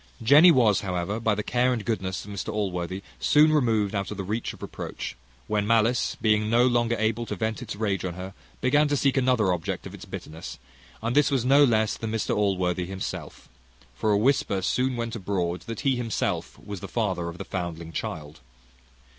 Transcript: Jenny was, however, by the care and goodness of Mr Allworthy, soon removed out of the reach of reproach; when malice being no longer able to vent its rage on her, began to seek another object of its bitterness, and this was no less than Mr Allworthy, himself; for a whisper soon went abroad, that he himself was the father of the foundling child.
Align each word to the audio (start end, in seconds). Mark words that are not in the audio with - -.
Jenny 0.23 0.49
was, 0.49 0.79
however, 0.81 1.19
by 1.19 1.35
the 1.35 1.43
care 1.43 1.71
and 1.71 1.85
goodness 1.85 2.25
of 2.25 2.31
Mr 2.31 2.51
Allworthy, 2.51 3.03
soon 3.19 3.53
removed 3.53 3.93
out 3.93 4.09
of 4.09 4.17
the 4.17 4.23
reach 4.23 4.51
of 4.51 4.63
reproach; 4.63 5.15
when 5.45 5.67
malice 5.67 6.17
being 6.19 6.49
no 6.49 6.65
longer 6.65 6.95
able 6.97 7.27
to 7.27 7.35
vent 7.35 7.61
its 7.61 7.75
rage 7.75 8.03
on 8.03 8.15
her, 8.15 8.33
began 8.61 8.87
to 8.87 8.97
seek 8.97 9.15
another 9.15 9.53
object 9.53 9.85
of 9.85 9.93
its 9.93 10.05
bitterness, 10.05 10.57
and 11.03 11.15
this 11.15 11.29
was 11.29 11.45
no 11.45 11.63
less 11.63 11.97
than 11.97 12.11
Mr 12.11 12.35
Allworthy, 12.35 12.87
himself; 12.87 13.47
for 13.93 14.09
a 14.11 14.17
whisper 14.17 14.63
soon 14.63 14.95
went 14.95 15.15
abroad, 15.15 15.61
that 15.67 15.81
he 15.81 15.97
himself 15.97 16.57
was 16.57 16.79
the 16.79 16.87
father 16.87 17.29
of 17.29 17.37
the 17.37 17.45
foundling 17.45 17.91
child. 17.91 18.39